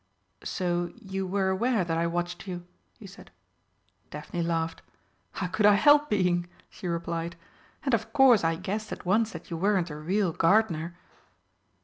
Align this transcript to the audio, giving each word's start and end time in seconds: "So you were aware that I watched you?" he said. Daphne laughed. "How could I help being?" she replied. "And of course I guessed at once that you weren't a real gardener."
"So 0.43 0.91
you 0.95 1.27
were 1.27 1.49
aware 1.49 1.83
that 1.83 1.95
I 1.95 2.07
watched 2.07 2.47
you?" 2.47 2.65
he 2.97 3.05
said. 3.05 3.29
Daphne 4.09 4.41
laughed. 4.41 4.81
"How 5.33 5.45
could 5.45 5.67
I 5.67 5.75
help 5.75 6.09
being?" 6.09 6.49
she 6.71 6.87
replied. 6.87 7.35
"And 7.83 7.93
of 7.93 8.11
course 8.11 8.43
I 8.43 8.55
guessed 8.55 8.91
at 8.91 9.05
once 9.05 9.33
that 9.33 9.51
you 9.51 9.57
weren't 9.57 9.91
a 9.91 9.95
real 9.95 10.31
gardener." 10.33 10.97